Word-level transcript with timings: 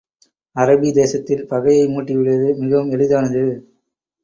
அரபி 0.55 0.89
தேசத்தில் 0.91 1.45
பகையை 1.45 1.85
மூட்டி 1.87 2.13
விடுவது 2.15 2.49
மிகவும் 2.57 2.91
எளிதானது. 2.91 3.45